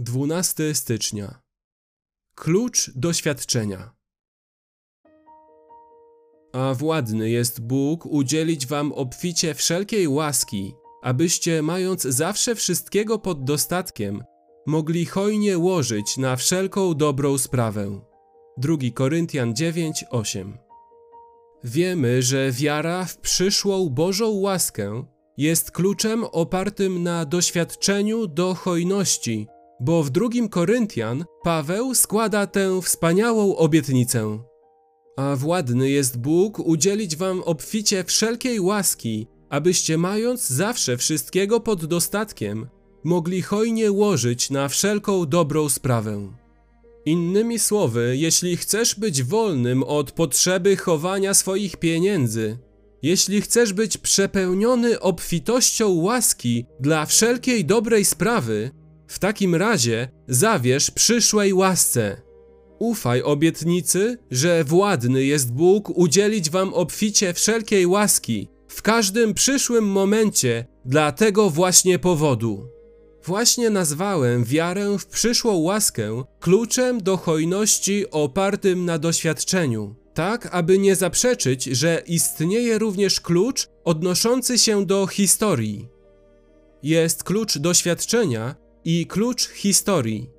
12 0.00 0.74
stycznia. 0.74 1.40
Klucz 2.34 2.90
doświadczenia. 2.94 3.94
A 6.52 6.74
władny 6.74 7.30
jest 7.30 7.60
Bóg 7.60 8.06
udzielić 8.06 8.66
wam 8.66 8.92
obficie 8.92 9.54
wszelkiej 9.54 10.08
łaski, 10.08 10.74
abyście, 11.02 11.62
mając 11.62 12.02
zawsze 12.02 12.54
wszystkiego 12.54 13.18
pod 13.18 13.44
dostatkiem, 13.44 14.24
mogli 14.66 15.06
hojnie 15.06 15.58
łożyć 15.58 16.16
na 16.16 16.36
wszelką 16.36 16.94
dobrą 16.94 17.38
sprawę. 17.38 18.00
2 18.58 18.76
Koryntian 18.94 19.54
9:8. 19.54 20.58
Wiemy, 21.64 22.22
że 22.22 22.52
wiara 22.52 23.04
w 23.04 23.18
przyszłą 23.18 23.88
Bożą 23.88 24.30
łaskę 24.30 25.04
jest 25.36 25.70
kluczem 25.70 26.24
opartym 26.24 27.02
na 27.02 27.24
doświadczeniu 27.24 28.26
do 28.26 28.54
hojności 28.54 29.48
bo 29.80 30.02
w 30.02 30.10
drugim 30.10 30.48
Koryntian 30.48 31.24
Paweł 31.42 31.94
składa 31.94 32.46
tę 32.46 32.82
wspaniałą 32.82 33.56
obietnicę. 33.56 34.38
A 35.16 35.36
władny 35.36 35.90
jest 35.90 36.18
Bóg 36.18 36.58
udzielić 36.58 37.16
wam 37.16 37.42
obficie 37.42 38.04
wszelkiej 38.04 38.60
łaski, 38.60 39.26
abyście 39.48 39.98
mając 39.98 40.48
zawsze 40.48 40.96
wszystkiego 40.96 41.60
pod 41.60 41.84
dostatkiem, 41.84 42.68
mogli 43.04 43.42
hojnie 43.42 43.92
łożyć 43.92 44.50
na 44.50 44.68
wszelką 44.68 45.26
dobrą 45.26 45.68
sprawę. 45.68 46.32
Innymi 47.06 47.58
słowy, 47.58 48.14
jeśli 48.16 48.56
chcesz 48.56 48.94
być 48.94 49.22
wolnym 49.22 49.82
od 49.82 50.12
potrzeby 50.12 50.76
chowania 50.76 51.34
swoich 51.34 51.76
pieniędzy, 51.76 52.58
jeśli 53.02 53.40
chcesz 53.40 53.72
być 53.72 53.96
przepełniony 53.98 55.00
obfitością 55.00 55.88
łaski 55.88 56.66
dla 56.80 57.06
wszelkiej 57.06 57.64
dobrej 57.64 58.04
sprawy, 58.04 58.70
w 59.08 59.18
takim 59.18 59.54
razie 59.54 60.08
zawierz 60.28 60.90
przyszłej 60.90 61.54
łasce. 61.54 62.22
Ufaj 62.78 63.22
obietnicy, 63.22 64.18
że 64.30 64.64
władny 64.64 65.24
jest 65.24 65.52
Bóg 65.52 65.90
udzielić 65.98 66.50
wam 66.50 66.74
obficie 66.74 67.34
wszelkiej 67.34 67.86
łaski 67.86 68.48
w 68.68 68.82
każdym 68.82 69.34
przyszłym 69.34 69.84
momencie 69.84 70.66
dla 70.84 71.12
tego 71.12 71.50
właśnie 71.50 71.98
powodu. 71.98 72.68
Właśnie 73.24 73.70
nazwałem 73.70 74.44
wiarę 74.44 74.96
w 74.98 75.06
przyszłą 75.06 75.56
łaskę 75.56 76.24
kluczem 76.40 77.02
do 77.02 77.16
hojności 77.16 78.10
opartym 78.10 78.84
na 78.84 78.98
doświadczeniu, 78.98 79.94
tak 80.14 80.48
aby 80.52 80.78
nie 80.78 80.96
zaprzeczyć, 80.96 81.64
że 81.64 82.02
istnieje 82.06 82.78
również 82.78 83.20
klucz 83.20 83.68
odnoszący 83.84 84.58
się 84.58 84.86
do 84.86 85.06
historii. 85.06 85.88
Jest 86.82 87.24
klucz 87.24 87.58
doświadczenia, 87.58 88.54
i 88.90 89.06
klucz 89.06 89.48
historii. 89.48 90.30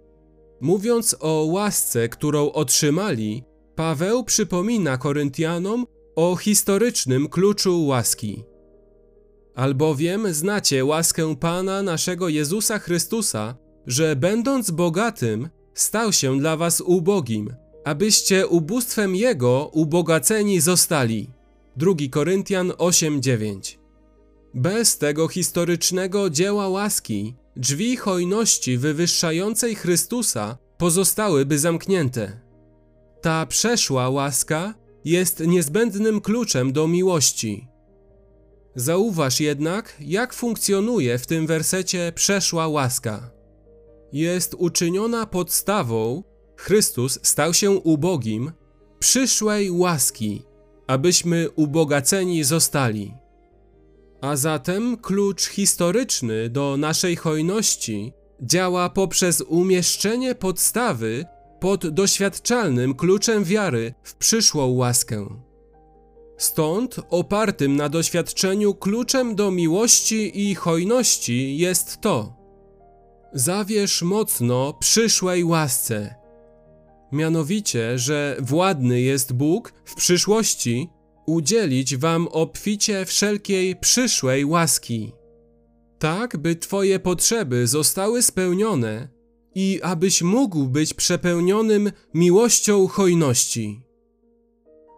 Mówiąc 0.61 1.16
o 1.19 1.44
łasce, 1.44 2.09
którą 2.09 2.52
otrzymali, 2.52 3.44
Paweł 3.75 4.23
przypomina 4.23 4.97
Koryntianom 4.97 5.86
o 6.16 6.36
historycznym 6.36 7.28
kluczu 7.28 7.86
łaski. 7.86 8.44
Albowiem 9.56 10.33
znacie 10.33 10.86
łaskę 10.86 11.36
Pana 11.36 11.83
naszego 11.83 12.30
Jezusa 12.30 12.80
Chrystusa, 12.80 13.56
że 13.88 14.16
będąc 14.16 14.72
bogatym, 14.72 15.50
stał 15.73 16.13
się 16.13 16.39
dla 16.39 16.58
was 16.58 16.81
ubogim, 16.81 17.53
abyście 17.86 18.47
ubóstwem 18.47 19.16
Jego 19.16 19.69
ubogaceni 19.73 20.59
zostali. 20.59 21.30
2 21.75 21.94
Koryntian 22.11 22.69
8:9 22.69 23.78
Bez 24.53 24.97
tego 24.97 25.28
historycznego 25.28 26.30
dzieła 26.30 26.69
łaski 26.69 27.36
drzwi 27.55 27.97
hojności 27.97 28.78
wywyższającej 28.78 29.75
Chrystusa 29.75 30.58
pozostałyby 30.78 31.59
zamknięte. 31.59 32.41
Ta 33.22 33.45
przeszła 33.45 34.09
łaska 34.09 34.73
jest 35.06 35.39
niezbędnym 35.39 36.22
kluczem 36.22 36.73
do 36.73 36.88
miłości. 36.88 37.68
Zauważ 38.75 39.40
jednak, 39.40 39.96
jak 40.00 40.34
funkcjonuje 40.34 41.18
w 41.18 41.28
tym 41.28 41.47
wersecie 41.47 42.12
przeszła 42.16 42.68
łaska. 42.68 43.31
Jest 44.13 44.56
uczyniona 44.57 45.25
podstawą, 45.25 46.23
Chrystus 46.57 47.19
stał 47.23 47.53
się 47.53 47.72
ubogim, 47.72 48.52
przyszłej 49.00 49.72
łaski, 49.72 50.44
abyśmy 50.88 51.50
ubogaceni 51.56 52.44
zostali. 52.44 53.13
A 54.22 54.35
zatem 54.35 54.97
klucz 54.97 55.46
historyczny 55.46 56.50
do 56.50 56.78
naszej 56.78 57.16
hojności 57.16 58.13
działa 58.41 58.90
poprzez 58.90 59.41
umieszczenie 59.41 60.35
podstawy 60.35 61.25
pod 61.59 61.88
doświadczalnym 61.88 62.96
kluczem 62.96 63.44
wiary 63.44 63.94
w 64.03 64.16
przyszłą 64.16 64.68
łaskę. 64.68 65.28
Stąd 66.38 67.00
opartym 67.09 67.75
na 67.75 67.90
doświadczeniu 67.90 68.74
kluczem 68.74 69.35
do 69.35 69.52
miłości 69.52 70.50
i 70.50 70.56
hojności 70.56 71.58
jest 71.58 72.02
to: 72.02 72.34
zawierz 73.34 74.02
mocno 74.02 74.74
przyszłej 74.74 75.44
łasce. 75.44 76.16
Mianowicie, 77.12 78.00
że 78.00 78.38
władny 78.40 79.02
jest 79.02 79.34
Bóg 79.34 79.74
w 79.85 79.96
przyszłości 79.96 80.90
udzielić 81.29 81.97
wam 81.97 82.28
obficie 82.28 83.06
wszelkiej 83.06 83.75
przyszłej 83.75 84.45
łaski, 84.45 85.12
tak 86.00 86.38
by 86.38 86.56
Twoje 86.56 87.00
potrzeby 87.00 87.67
zostały 87.67 88.22
spełnione 88.22 89.09
i 89.56 89.79
abyś 89.84 90.22
mógł 90.22 90.67
być 90.67 90.94
przepełnionym 90.94 91.91
miłością 92.13 92.88
hojności. 92.88 93.81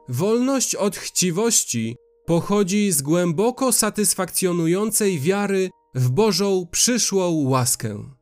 Wolność 0.10 0.76
od 0.76 0.96
chciwości 0.96 1.96
pochodzi 2.26 2.92
z 2.92 3.02
głęboko 3.02 3.72
satysfakcjonującej 3.72 5.20
wiary 5.20 5.70
w 5.96 6.10
Bożą 6.10 6.68
przyszłą 6.72 7.32
łaskę. 7.32 8.21